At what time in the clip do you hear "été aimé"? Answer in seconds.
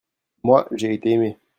0.95-1.37